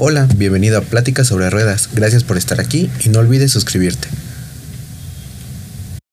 Hola, 0.00 0.28
bienvenido 0.36 0.78
a 0.78 0.82
Pláticas 0.82 1.26
sobre 1.26 1.50
Ruedas. 1.50 1.90
Gracias 1.92 2.22
por 2.22 2.36
estar 2.36 2.60
aquí 2.60 2.88
y 3.04 3.08
no 3.08 3.18
olvides 3.18 3.50
suscribirte. 3.50 4.06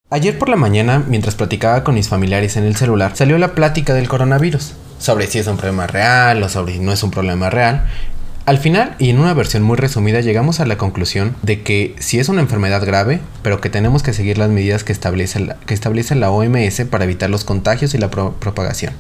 Ayer 0.10 0.40
por 0.40 0.50
la 0.50 0.56
mañana, 0.56 1.04
mientras 1.08 1.36
platicaba 1.36 1.84
con 1.84 1.94
mis 1.94 2.08
familiares 2.08 2.58
en 2.58 2.64
el 2.64 2.76
celular, 2.76 3.16
salió 3.16 3.38
la 3.38 3.54
plática 3.54 3.94
del 3.94 4.08
coronavirus, 4.08 4.72
sobre 4.98 5.28
si 5.28 5.38
es 5.38 5.46
un 5.46 5.58
problema 5.58 5.86
real 5.86 6.42
o 6.42 6.50
sobre 6.50 6.74
si 6.74 6.80
no 6.80 6.94
es 6.94 7.04
un 7.04 7.12
problema 7.12 7.52
real. 7.52 7.86
Al 8.46 8.60
final, 8.60 8.96
y 9.00 9.10
en 9.10 9.18
una 9.18 9.34
versión 9.34 9.64
muy 9.64 9.76
resumida, 9.76 10.22
llegamos 10.22 10.60
a 10.60 10.68
la 10.68 10.78
conclusión 10.78 11.36
de 11.42 11.64
que 11.64 11.96
si 11.98 12.20
es 12.20 12.30
una 12.30 12.42
enfermedad 12.42 12.86
grave, 12.86 13.20
pero 13.42 13.60
que 13.60 13.72
tenemos 13.72 14.04
que 14.04 14.14
seguir 14.14 14.38
las 14.38 14.52
medidas 14.52 14.84
que 14.84 14.94
establece 14.94 15.40
la, 15.40 15.56
que 15.66 15.74
establece 15.74 16.14
la 16.14 16.30
OMS 16.30 16.82
para 16.92 17.06
evitar 17.06 17.32
los 17.32 17.44
contagios 17.44 17.96
y 17.96 17.98
la 17.98 18.12
propagación. 18.12 18.94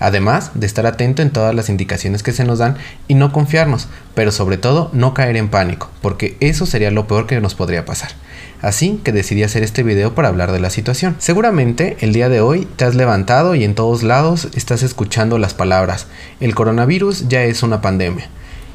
Además 0.00 0.50
de 0.54 0.66
estar 0.66 0.86
atento 0.86 1.22
en 1.22 1.30
todas 1.30 1.54
las 1.54 1.68
indicaciones 1.68 2.24
que 2.24 2.32
se 2.32 2.42
nos 2.42 2.58
dan 2.58 2.78
y 3.06 3.14
no 3.14 3.30
confiarnos, 3.30 3.86
pero 4.16 4.32
sobre 4.32 4.56
todo 4.56 4.90
no 4.92 5.14
caer 5.14 5.36
en 5.36 5.50
pánico, 5.50 5.88
porque 6.02 6.36
eso 6.40 6.66
sería 6.66 6.90
lo 6.90 7.06
peor 7.06 7.28
que 7.28 7.40
nos 7.40 7.54
podría 7.54 7.84
pasar. 7.84 8.10
Así 8.60 9.00
que 9.04 9.12
decidí 9.12 9.44
hacer 9.44 9.62
este 9.62 9.84
video 9.84 10.16
para 10.16 10.26
hablar 10.26 10.50
de 10.50 10.58
la 10.58 10.68
situación. 10.68 11.14
Seguramente 11.20 11.96
el 12.00 12.12
día 12.12 12.28
de 12.28 12.40
hoy 12.40 12.66
te 12.74 12.86
has 12.86 12.96
levantado 12.96 13.54
y 13.54 13.62
en 13.62 13.76
todos 13.76 14.02
lados 14.02 14.48
estás 14.56 14.82
escuchando 14.82 15.38
las 15.38 15.54
palabras, 15.54 16.08
el 16.40 16.56
coronavirus 16.56 17.28
ya 17.28 17.44
es 17.44 17.62
una 17.62 17.80
pandemia. 17.80 18.28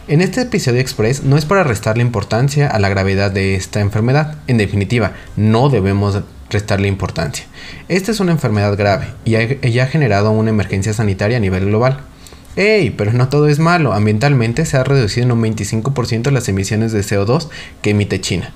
En 0.08 0.22
este 0.22 0.42
episodio 0.42 0.82
express 0.82 1.24
no 1.24 1.36
es 1.36 1.46
para 1.46 1.64
restarle 1.64 2.04
importancia 2.04 2.68
a 2.68 2.78
la 2.78 2.90
gravedad 2.90 3.32
de 3.32 3.56
esta 3.56 3.80
enfermedad. 3.80 4.36
En 4.46 4.60
definitiva, 4.60 5.14
no 5.36 5.70
debemos 5.70 6.22
restarle 6.52 6.88
importancia. 6.88 7.48
Esta 7.88 8.12
es 8.12 8.20
una 8.20 8.32
enfermedad 8.32 8.78
grave 8.78 9.08
y 9.26 9.34
ha, 9.34 9.84
ha 9.84 9.88
generado 9.88 10.30
una 10.30 10.52
emergencia 10.52 10.94
sanitaria 10.94 11.38
a 11.38 11.40
nivel 11.40 11.66
global. 11.66 12.02
¡Ey! 12.56 12.92
Pero 12.92 13.14
no 13.14 13.30
todo 13.30 13.48
es 13.48 13.58
malo. 13.58 13.94
Ambientalmente 13.94 14.68
se 14.68 14.78
ha 14.78 14.84
reducido 14.84 15.26
en 15.26 15.32
un 15.32 15.42
25% 15.42 16.30
las 16.30 16.50
emisiones 16.50 16.92
de 16.92 17.00
CO2 17.00 17.50
que 17.82 17.90
emite 17.90 18.22
China, 18.22 18.54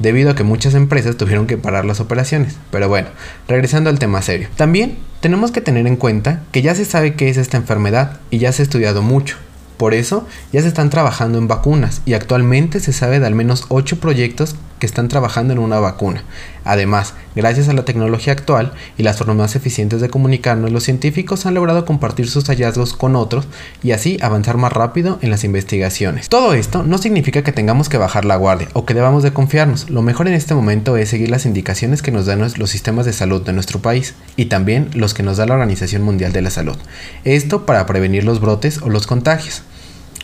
debido 0.00 0.32
a 0.32 0.34
que 0.34 0.42
muchas 0.42 0.74
empresas 0.74 1.16
tuvieron 1.16 1.46
que 1.46 1.56
parar 1.56 1.84
las 1.84 2.00
operaciones. 2.00 2.56
Pero 2.72 2.88
bueno, 2.88 3.10
regresando 3.46 3.90
al 3.90 4.00
tema 4.00 4.22
serio. 4.22 4.48
También 4.56 4.98
tenemos 5.20 5.52
que 5.52 5.60
tener 5.60 5.86
en 5.86 5.94
cuenta 5.94 6.42
que 6.50 6.62
ya 6.62 6.74
se 6.74 6.84
sabe 6.84 7.14
qué 7.14 7.28
es 7.28 7.36
esta 7.36 7.58
enfermedad 7.58 8.18
y 8.30 8.38
ya 8.38 8.50
se 8.50 8.62
ha 8.62 8.64
estudiado 8.64 9.02
mucho. 9.02 9.36
Por 9.80 9.94
eso 9.94 10.26
ya 10.52 10.60
se 10.60 10.68
están 10.68 10.90
trabajando 10.90 11.38
en 11.38 11.48
vacunas 11.48 12.02
y 12.04 12.12
actualmente 12.12 12.80
se 12.80 12.92
sabe 12.92 13.18
de 13.18 13.26
al 13.26 13.34
menos 13.34 13.64
8 13.70 13.98
proyectos 13.98 14.54
que 14.78 14.84
están 14.84 15.08
trabajando 15.08 15.54
en 15.54 15.58
una 15.58 15.78
vacuna. 15.78 16.22
Además, 16.64 17.14
gracias 17.34 17.68
a 17.68 17.72
la 17.72 17.84
tecnología 17.84 18.34
actual 18.34 18.72
y 18.98 19.02
las 19.02 19.16
formas 19.16 19.36
más 19.36 19.56
eficientes 19.56 20.00
de 20.00 20.10
comunicarnos, 20.10 20.70
los 20.70 20.84
científicos 20.84 21.46
han 21.46 21.54
logrado 21.54 21.86
compartir 21.86 22.28
sus 22.28 22.44
hallazgos 22.44 22.92
con 22.94 23.16
otros 23.16 23.46
y 23.82 23.92
así 23.92 24.18
avanzar 24.20 24.58
más 24.58 24.72
rápido 24.72 25.18
en 25.22 25.30
las 25.30 25.44
investigaciones. 25.44 26.28
Todo 26.28 26.52
esto 26.52 26.82
no 26.82 26.98
significa 26.98 27.42
que 27.42 27.52
tengamos 27.52 27.88
que 27.88 27.98
bajar 27.98 28.26
la 28.26 28.36
guardia 28.36 28.68
o 28.74 28.84
que 28.84 28.94
debamos 28.94 29.22
de 29.22 29.32
confiarnos. 29.32 29.88
Lo 29.88 30.02
mejor 30.02 30.28
en 30.28 30.34
este 30.34 30.54
momento 30.54 30.98
es 30.98 31.08
seguir 31.08 31.30
las 31.30 31.46
indicaciones 31.46 32.02
que 32.02 32.10
nos 32.10 32.26
dan 32.26 32.40
los 32.40 32.70
sistemas 32.70 33.06
de 33.06 33.14
salud 33.14 33.42
de 33.42 33.54
nuestro 33.54 33.80
país 33.80 34.14
y 34.36 34.46
también 34.46 34.90
los 34.92 35.14
que 35.14 35.22
nos 35.22 35.38
da 35.38 35.46
la 35.46 35.54
Organización 35.54 36.02
Mundial 36.02 36.32
de 36.32 36.42
la 36.42 36.50
Salud. 36.50 36.76
Esto 37.24 37.64
para 37.64 37.86
prevenir 37.86 38.24
los 38.24 38.42
brotes 38.42 38.82
o 38.82 38.90
los 38.90 39.06
contagios 39.06 39.62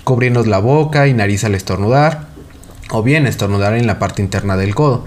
cubrirnos 0.06 0.46
la 0.46 0.60
boca 0.60 1.08
y 1.08 1.14
nariz 1.14 1.42
al 1.42 1.56
estornudar, 1.56 2.28
o 2.90 3.02
bien 3.02 3.26
estornudar 3.26 3.74
en 3.74 3.88
la 3.88 3.98
parte 3.98 4.22
interna 4.22 4.56
del 4.56 4.72
codo. 4.72 5.04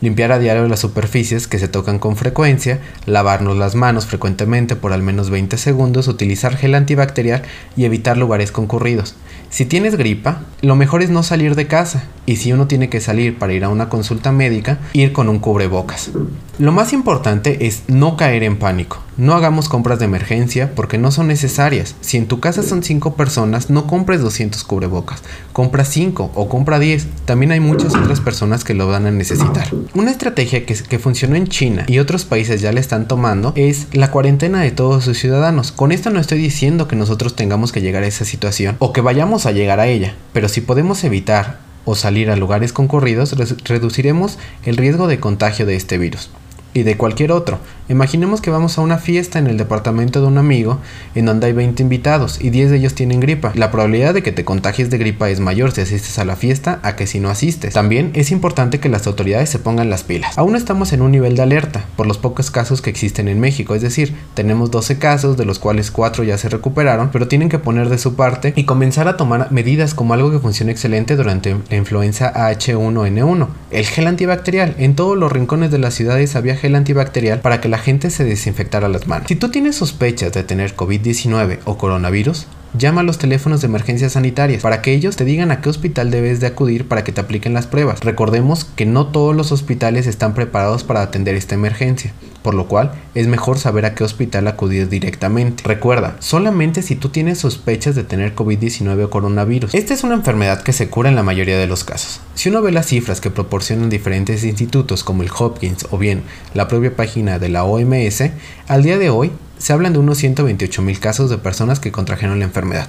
Limpiar 0.00 0.32
a 0.32 0.38
diario 0.38 0.66
las 0.68 0.80
superficies 0.80 1.46
que 1.46 1.58
se 1.58 1.68
tocan 1.68 1.98
con 1.98 2.16
frecuencia, 2.16 2.80
lavarnos 3.04 3.58
las 3.58 3.74
manos 3.74 4.06
frecuentemente 4.06 4.74
por 4.74 4.94
al 4.94 5.02
menos 5.02 5.28
20 5.28 5.58
segundos, 5.58 6.08
utilizar 6.08 6.56
gel 6.56 6.74
antibacterial 6.74 7.42
y 7.76 7.84
evitar 7.84 8.16
lugares 8.16 8.52
concurridos. 8.52 9.16
Si 9.50 9.66
tienes 9.66 9.96
gripa, 9.96 10.40
lo 10.62 10.76
mejor 10.76 11.02
es 11.02 11.10
no 11.10 11.22
salir 11.22 11.54
de 11.54 11.66
casa 11.66 12.04
y 12.26 12.36
si 12.36 12.52
uno 12.52 12.66
tiene 12.66 12.88
que 12.88 13.00
salir 13.00 13.38
para 13.38 13.52
ir 13.52 13.64
a 13.64 13.68
una 13.68 13.88
consulta 13.88 14.32
médica, 14.32 14.78
ir 14.92 15.12
con 15.12 15.28
un 15.28 15.38
cubrebocas. 15.38 16.10
Lo 16.58 16.70
más 16.70 16.92
importante 16.92 17.66
es 17.66 17.84
no 17.88 18.16
caer 18.16 18.42
en 18.42 18.58
pánico. 18.58 18.98
No 19.16 19.34
hagamos 19.34 19.68
compras 19.68 19.98
de 19.98 20.04
emergencia 20.06 20.74
porque 20.74 20.98
no 20.98 21.10
son 21.10 21.28
necesarias. 21.28 21.96
Si 22.00 22.16
en 22.16 22.28
tu 22.28 22.40
casa 22.40 22.62
son 22.62 22.82
5 22.82 23.14
personas, 23.14 23.68
no 23.68 23.86
compres 23.86 24.20
200 24.20 24.62
cubrebocas. 24.64 25.22
Compra 25.52 25.84
5 25.84 26.32
o 26.34 26.48
compra 26.48 26.78
10. 26.78 27.06
También 27.24 27.52
hay 27.52 27.60
muchas 27.60 27.94
otras 27.94 28.20
personas 28.20 28.64
que 28.64 28.74
lo 28.74 28.86
van 28.86 29.06
a 29.06 29.10
necesitar. 29.10 29.68
Una 29.94 30.10
estrategia 30.10 30.64
que, 30.64 30.74
que 30.74 30.98
funcionó 30.98 31.36
en 31.36 31.48
China 31.48 31.84
y 31.88 31.98
otros 31.98 32.24
países 32.24 32.60
ya 32.60 32.72
le 32.72 32.80
están 32.80 33.08
tomando 33.08 33.52
es 33.56 33.88
la 33.92 34.10
cuarentena 34.10 34.60
de 34.60 34.70
todos 34.70 35.04
sus 35.04 35.18
ciudadanos. 35.18 35.72
Con 35.72 35.92
esto 35.92 36.10
no 36.10 36.20
estoy 36.20 36.38
diciendo 36.38 36.88
que 36.88 36.96
nosotros 36.96 37.36
tengamos 37.36 37.72
que 37.72 37.80
llegar 37.80 38.02
a 38.02 38.06
esa 38.06 38.24
situación 38.24 38.76
o 38.78 38.92
que 38.92 39.00
vayamos 39.00 39.46
a 39.46 39.52
llegar 39.52 39.80
a 39.80 39.88
ella, 39.88 40.14
pero 40.32 40.48
si 40.48 40.60
podemos 40.60 41.04
evitar 41.04 41.71
o 41.84 41.94
salir 41.94 42.30
a 42.30 42.36
lugares 42.36 42.72
concurridos, 42.72 43.34
reduciremos 43.64 44.38
el 44.64 44.76
riesgo 44.76 45.06
de 45.08 45.20
contagio 45.20 45.66
de 45.66 45.76
este 45.76 45.98
virus 45.98 46.30
y 46.74 46.82
de 46.82 46.96
cualquier 46.96 47.32
otro. 47.32 47.58
Imaginemos 47.88 48.40
que 48.40 48.50
vamos 48.50 48.78
a 48.78 48.80
una 48.80 48.98
fiesta 48.98 49.38
en 49.38 49.46
el 49.46 49.58
departamento 49.58 50.20
de 50.20 50.26
un 50.26 50.38
amigo 50.38 50.78
en 51.14 51.26
donde 51.26 51.48
hay 51.48 51.52
20 51.52 51.82
invitados 51.82 52.38
y 52.40 52.50
10 52.50 52.70
de 52.70 52.76
ellos 52.78 52.94
tienen 52.94 53.20
gripa. 53.20 53.52
La 53.54 53.70
probabilidad 53.70 54.14
de 54.14 54.22
que 54.22 54.32
te 54.32 54.44
contagies 54.44 54.88
de 54.88 54.98
gripa 54.98 55.28
es 55.28 55.40
mayor 55.40 55.72
si 55.72 55.82
asistes 55.82 56.18
a 56.18 56.24
la 56.24 56.36
fiesta 56.36 56.80
a 56.82 56.96
que 56.96 57.06
si 57.06 57.20
no 57.20 57.28
asistes. 57.28 57.74
También 57.74 58.10
es 58.14 58.30
importante 58.30 58.80
que 58.80 58.88
las 58.88 59.06
autoridades 59.06 59.50
se 59.50 59.58
pongan 59.58 59.90
las 59.90 60.04
pilas. 60.04 60.38
Aún 60.38 60.56
estamos 60.56 60.92
en 60.92 61.02
un 61.02 61.10
nivel 61.10 61.36
de 61.36 61.42
alerta 61.42 61.84
por 61.96 62.06
los 62.06 62.18
pocos 62.18 62.50
casos 62.50 62.80
que 62.80 62.90
existen 62.90 63.28
en 63.28 63.40
México, 63.40 63.74
es 63.74 63.82
decir, 63.82 64.14
tenemos 64.34 64.70
12 64.70 64.98
casos 64.98 65.36
de 65.36 65.44
los 65.44 65.58
cuales 65.58 65.90
4 65.90 66.24
ya 66.24 66.38
se 66.38 66.48
recuperaron, 66.48 67.10
pero 67.12 67.28
tienen 67.28 67.48
que 67.48 67.58
poner 67.58 67.88
de 67.88 67.98
su 67.98 68.14
parte 68.14 68.52
y 68.56 68.64
comenzar 68.64 69.08
a 69.08 69.16
tomar 69.16 69.50
medidas 69.52 69.94
como 69.94 70.14
algo 70.14 70.30
que 70.30 70.38
funciona 70.38 70.72
excelente 70.72 71.16
durante 71.16 71.56
la 71.68 71.76
influenza 71.76 72.32
H1N1, 72.32 73.48
el 73.72 73.86
gel 73.86 74.06
antibacterial. 74.06 74.74
En 74.78 74.94
todos 74.94 75.16
los 75.16 75.32
rincones 75.32 75.70
de 75.70 75.78
las 75.78 75.94
ciudades 75.94 76.36
había 76.36 76.56
gel 76.56 76.74
antibacterial 76.74 77.40
para 77.40 77.60
que 77.60 77.68
la 77.68 77.78
gente 77.78 78.10
se 78.10 78.24
desinfectara 78.24 78.88
las 78.88 79.06
manos. 79.06 79.28
Si 79.28 79.36
tú 79.36 79.50
tienes 79.50 79.76
sospechas 79.76 80.32
de 80.32 80.44
tener 80.44 80.76
COVID-19 80.76 81.58
o 81.64 81.78
coronavirus, 81.78 82.46
Llama 82.74 83.02
a 83.02 83.04
los 83.04 83.18
teléfonos 83.18 83.60
de 83.60 83.66
emergencia 83.66 84.08
sanitarias 84.08 84.62
para 84.62 84.80
que 84.80 84.94
ellos 84.94 85.16
te 85.16 85.26
digan 85.26 85.50
a 85.50 85.60
qué 85.60 85.68
hospital 85.68 86.10
debes 86.10 86.40
de 86.40 86.46
acudir 86.46 86.88
para 86.88 87.04
que 87.04 87.12
te 87.12 87.20
apliquen 87.20 87.52
las 87.52 87.66
pruebas. 87.66 88.00
Recordemos 88.00 88.64
que 88.64 88.86
no 88.86 89.08
todos 89.08 89.36
los 89.36 89.52
hospitales 89.52 90.06
están 90.06 90.32
preparados 90.32 90.82
para 90.82 91.02
atender 91.02 91.34
esta 91.34 91.54
emergencia, 91.54 92.14
por 92.42 92.54
lo 92.54 92.66
cual 92.66 92.92
es 93.14 93.26
mejor 93.26 93.58
saber 93.58 93.86
a 93.86 93.94
qué 93.94 94.04
hospital 94.04 94.48
acudir 94.48 94.88
directamente. 94.88 95.62
Recuerda, 95.66 96.16
solamente 96.18 96.82
si 96.82 96.96
tú 96.96 97.08
tienes 97.08 97.38
sospechas 97.38 97.94
de 97.94 98.04
tener 98.04 98.34
COVID-19 98.34 99.04
o 99.04 99.10
coronavirus. 99.10 99.74
Esta 99.74 99.94
es 99.94 100.04
una 100.04 100.14
enfermedad 100.14 100.62
que 100.62 100.72
se 100.72 100.88
cura 100.88 101.08
en 101.08 101.16
la 101.16 101.22
mayoría 101.22 101.58
de 101.58 101.66
los 101.66 101.84
casos. 101.84 102.20
Si 102.34 102.48
uno 102.48 102.62
ve 102.62 102.72
las 102.72 102.86
cifras 102.86 103.20
que 103.20 103.30
proporcionan 103.30 103.90
diferentes 103.90 104.44
institutos 104.44 105.04
como 105.04 105.22
el 105.22 105.30
Hopkins 105.36 105.86
o 105.90 105.98
bien 105.98 106.22
la 106.54 106.68
propia 106.68 106.94
página 106.94 107.38
de 107.38 107.48
la 107.48 107.64
OMS, 107.64 108.22
al 108.68 108.82
día 108.82 108.98
de 108.98 109.10
hoy 109.10 109.30
se 109.58 109.72
hablan 109.72 109.92
de 109.92 110.00
unos 110.00 110.18
128 110.18 110.82
mil 110.82 110.98
casos 110.98 111.30
de 111.30 111.38
personas 111.38 111.78
que 111.78 111.92
contrajeron 111.92 112.40
la 112.40 112.46
enfermedad. 112.46 112.88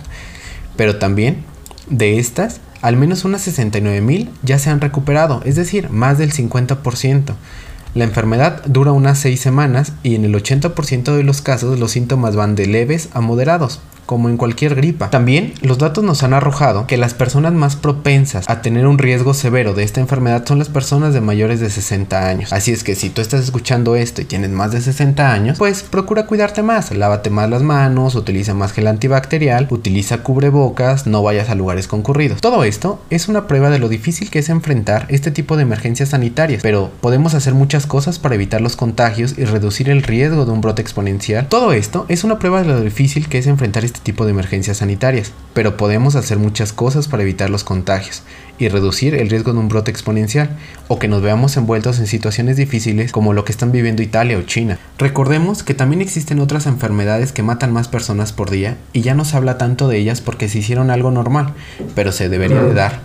Pero 0.75 0.97
también 0.97 1.43
de 1.87 2.17
estas, 2.17 2.61
al 2.81 2.97
menos 2.97 3.25
unas 3.25 3.41
69 3.43 4.01
mil 4.01 4.29
ya 4.41 4.57
se 4.57 4.69
han 4.69 4.81
recuperado, 4.81 5.41
es 5.45 5.55
decir, 5.55 5.89
más 5.89 6.17
del 6.17 6.33
50%. 6.33 7.35
La 7.95 8.05
enfermedad 8.05 8.63
dura 8.65 8.91
unas 8.91 9.19
6 9.19 9.39
semanas 9.39 9.93
y 10.01 10.15
en 10.15 10.25
el 10.25 10.33
80% 10.33 11.15
de 11.15 11.23
los 11.23 11.41
casos 11.41 11.79
los 11.79 11.91
síntomas 11.91 12.35
van 12.35 12.55
de 12.55 12.65
leves 12.65 13.09
a 13.13 13.21
moderados 13.21 13.81
como 14.05 14.29
en 14.29 14.37
cualquier 14.37 14.75
gripa. 14.75 15.09
También 15.09 15.53
los 15.61 15.77
datos 15.77 16.03
nos 16.03 16.23
han 16.23 16.33
arrojado 16.33 16.87
que 16.87 16.97
las 16.97 17.13
personas 17.13 17.53
más 17.53 17.75
propensas 17.75 18.49
a 18.49 18.61
tener 18.61 18.87
un 18.87 18.97
riesgo 18.97 19.33
severo 19.33 19.73
de 19.73 19.83
esta 19.83 20.01
enfermedad 20.01 20.45
son 20.45 20.59
las 20.59 20.69
personas 20.69 21.13
de 21.13 21.21
mayores 21.21 21.59
de 21.59 21.69
60 21.69 22.27
años. 22.27 22.53
Así 22.53 22.71
es 22.71 22.83
que 22.83 22.95
si 22.95 23.09
tú 23.09 23.21
estás 23.21 23.43
escuchando 23.43 23.95
esto 23.95 24.21
y 24.21 24.25
tienes 24.25 24.49
más 24.49 24.71
de 24.71 24.81
60 24.81 25.31
años, 25.31 25.57
pues 25.57 25.83
procura 25.83 26.25
cuidarte 26.25 26.63
más, 26.63 26.91
lávate 26.91 27.29
más 27.29 27.49
las 27.49 27.61
manos, 27.61 28.15
utiliza 28.15 28.53
más 28.53 28.73
gel 28.73 28.87
antibacterial, 28.87 29.67
utiliza 29.69 30.23
cubrebocas, 30.23 31.07
no 31.07 31.23
vayas 31.23 31.49
a 31.49 31.55
lugares 31.55 31.87
concurridos. 31.87 32.41
Todo 32.41 32.63
esto 32.63 33.01
es 33.09 33.27
una 33.27 33.47
prueba 33.47 33.69
de 33.69 33.79
lo 33.79 33.89
difícil 33.89 34.29
que 34.29 34.39
es 34.39 34.49
enfrentar 34.49 35.05
este 35.09 35.31
tipo 35.31 35.57
de 35.57 35.63
emergencias 35.63 36.09
sanitarias, 36.09 36.61
pero 36.61 36.91
podemos 37.01 37.33
hacer 37.33 37.53
muchas 37.53 37.85
cosas 37.85 38.19
para 38.19 38.35
evitar 38.35 38.61
los 38.61 38.75
contagios 38.75 39.35
y 39.37 39.45
reducir 39.45 39.89
el 39.89 40.03
riesgo 40.03 40.45
de 40.45 40.51
un 40.51 40.61
brote 40.61 40.81
exponencial. 40.81 41.47
Todo 41.47 41.73
esto 41.73 42.05
es 42.09 42.23
una 42.23 42.39
prueba 42.39 42.61
de 42.61 42.67
lo 42.67 42.81
difícil 42.81 43.27
que 43.27 43.37
es 43.37 43.47
enfrentar 43.47 43.85
este 43.85 43.92
tipo 44.01 44.25
de 44.25 44.31
emergencias 44.31 44.77
sanitarias, 44.77 45.31
pero 45.53 45.77
podemos 45.77 46.15
hacer 46.15 46.39
muchas 46.39 46.73
cosas 46.73 47.07
para 47.07 47.23
evitar 47.23 47.49
los 47.49 47.63
contagios 47.63 48.23
y 48.57 48.67
reducir 48.69 49.15
el 49.15 49.29
riesgo 49.29 49.53
de 49.53 49.59
un 49.59 49.69
brote 49.69 49.91
exponencial 49.91 50.49
o 50.87 50.99
que 50.99 51.07
nos 51.07 51.21
veamos 51.21 51.57
envueltos 51.57 51.99
en 51.99 52.07
situaciones 52.07 52.57
difíciles 52.57 53.11
como 53.11 53.33
lo 53.33 53.45
que 53.45 53.51
están 53.51 53.71
viviendo 53.71 54.03
Italia 54.03 54.37
o 54.37 54.43
China. 54.43 54.79
Recordemos 54.97 55.63
que 55.63 55.73
también 55.73 56.01
existen 56.01 56.39
otras 56.39 56.65
enfermedades 56.65 57.31
que 57.31 57.43
matan 57.43 57.73
más 57.73 57.87
personas 57.87 58.33
por 58.33 58.49
día 58.49 58.77
y 58.93 59.01
ya 59.01 59.15
no 59.15 59.25
se 59.25 59.37
habla 59.37 59.57
tanto 59.57 59.87
de 59.87 59.97
ellas 59.97 60.21
porque 60.21 60.49
se 60.49 60.59
hicieron 60.59 60.91
algo 60.91 61.11
normal, 61.11 61.53
pero 61.95 62.11
se 62.11 62.29
debería 62.29 62.61
de 62.61 62.73
dar 62.73 62.99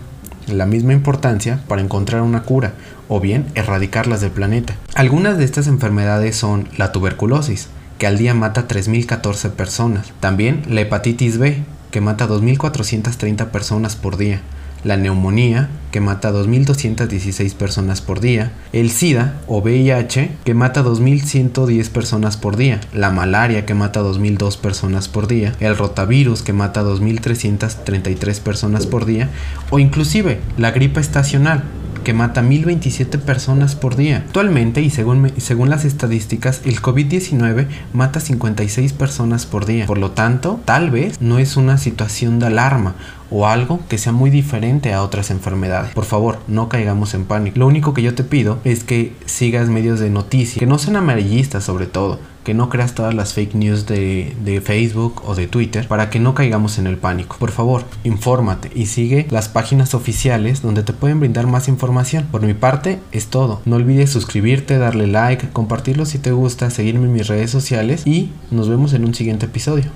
la 0.47 0.65
misma 0.65 0.93
importancia 0.93 1.61
para 1.67 1.81
encontrar 1.81 2.21
una 2.21 2.43
cura 2.43 2.73
o 3.07 3.19
bien 3.19 3.47
erradicarlas 3.55 4.21
del 4.21 4.31
planeta. 4.31 4.75
Algunas 4.95 5.37
de 5.37 5.45
estas 5.45 5.67
enfermedades 5.67 6.35
son 6.35 6.69
la 6.77 6.91
tuberculosis, 6.91 7.69
que 7.99 8.07
al 8.07 8.17
día 8.17 8.33
mata 8.33 8.67
3.014 8.67 9.51
personas. 9.51 10.11
También 10.19 10.63
la 10.67 10.81
hepatitis 10.81 11.37
B, 11.37 11.63
que 11.91 12.01
mata 12.01 12.27
2.430 12.27 13.47
personas 13.47 13.95
por 13.95 14.17
día, 14.17 14.41
la 14.83 14.95
neumonía, 14.95 15.69
que 15.91 15.99
mata 15.99 16.31
2.216 16.31 17.53
personas 17.55 18.01
por 18.01 18.21
día, 18.21 18.53
el 18.71 18.91
SIDA 18.91 19.33
o 19.47 19.61
VIH, 19.61 20.31
que 20.45 20.53
mata 20.53 20.83
2.110 20.83 21.89
personas 21.89 22.37
por 22.37 22.55
día, 22.55 22.79
la 22.93 23.09
malaria, 23.09 23.65
que 23.65 23.73
mata 23.73 24.01
2.002 24.01 24.57
personas 24.57 25.09
por 25.09 25.27
día, 25.27 25.53
el 25.59 25.75
rotavirus, 25.75 26.41
que 26.41 26.53
mata 26.53 26.83
2.333 26.83 28.39
personas 28.39 28.87
por 28.87 29.05
día, 29.05 29.29
o 29.71 29.79
inclusive 29.79 30.39
la 30.57 30.71
gripe 30.71 31.01
estacional, 31.01 31.63
que 32.09 32.13
mata 32.15 32.41
1027 32.41 33.19
personas 33.19 33.75
por 33.75 33.95
día. 33.95 34.23
Actualmente, 34.25 34.81
y 34.81 34.89
según, 34.89 35.31
según 35.37 35.69
las 35.69 35.85
estadísticas, 35.85 36.61
el 36.65 36.81
COVID-19 36.81 37.67
mata 37.93 38.19
56 38.19 38.93
personas 38.93 39.45
por 39.45 39.67
día. 39.67 39.85
Por 39.85 39.99
lo 39.99 40.09
tanto, 40.09 40.59
tal 40.65 40.89
vez 40.89 41.21
no 41.21 41.37
es 41.37 41.55
una 41.55 41.77
situación 41.77 42.39
de 42.39 42.47
alarma 42.47 42.95
o 43.31 43.47
algo 43.47 43.79
que 43.87 43.97
sea 43.97 44.11
muy 44.11 44.29
diferente 44.29 44.93
a 44.93 45.03
otras 45.03 45.31
enfermedades. 45.31 45.93
Por 45.93 46.05
favor, 46.05 46.39
no 46.47 46.69
caigamos 46.69 47.13
en 47.13 47.25
pánico. 47.25 47.59
Lo 47.59 47.67
único 47.67 47.93
que 47.93 48.01
yo 48.01 48.15
te 48.15 48.23
pido 48.23 48.59
es 48.63 48.83
que 48.83 49.13
sigas 49.25 49.69
medios 49.69 49.99
de 49.99 50.09
noticias, 50.09 50.59
que 50.59 50.65
no 50.65 50.79
sean 50.79 50.95
amarillistas 50.95 51.63
sobre 51.63 51.85
todo, 51.85 52.19
que 52.43 52.53
no 52.53 52.69
creas 52.69 52.95
todas 52.95 53.13
las 53.13 53.33
fake 53.33 53.55
news 53.55 53.85
de, 53.85 54.35
de, 54.43 54.61
Facebook 54.61 55.21
o 55.25 55.35
de 55.35 55.47
Twitter 55.47 55.87
para 55.87 56.09
que 56.09 56.19
no 56.19 56.33
caigamos 56.33 56.79
en 56.79 56.87
el 56.87 56.97
pánico. 56.97 57.35
Por 57.39 57.51
favor, 57.51 57.83
infórmate 58.03 58.71
y 58.73 58.87
sigue 58.87 59.27
las 59.29 59.49
páginas 59.49 59.93
oficiales 59.93 60.61
donde 60.61 60.83
te 60.83 60.93
pueden 60.93 61.19
brindar 61.19 61.47
más 61.47 61.67
información. 61.67 62.27
Por 62.31 62.41
mi 62.41 62.53
parte, 62.53 62.99
es 63.11 63.27
todo. 63.27 63.61
No 63.65 63.75
olvides 63.75 64.09
suscribirte, 64.09 64.77
darle 64.77 65.07
like, 65.07 65.49
compartirlo 65.49 66.05
si 66.05 66.17
te 66.17 66.31
gusta, 66.31 66.69
seguirme 66.69 67.05
en 67.05 67.13
mis 67.13 67.27
redes 67.27 67.51
sociales 67.51 68.07
y 68.07 68.31
nos 68.51 68.69
vemos 68.69 68.93
en 68.93 69.05
un 69.05 69.13
siguiente 69.13 69.45
episodio. 69.45 69.91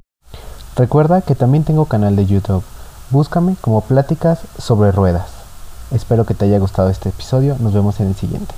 Recuerda 0.75 1.21
que 1.21 1.35
también 1.35 1.63
tengo 1.63 1.85
canal 1.85 2.15
de 2.15 2.25
YouTube. 2.25 2.63
Búscame 3.13 3.55
como 3.61 3.81
Pláticas 3.81 4.39
sobre 4.57 4.91
Ruedas. 4.91 5.27
Espero 5.91 6.25
que 6.25 6.33
te 6.33 6.45
haya 6.45 6.57
gustado 6.57 6.89
este 6.89 7.09
episodio. 7.09 7.55
Nos 7.59 7.71
vemos 7.71 7.99
en 7.99 8.07
el 8.07 8.15
siguiente. 8.15 8.55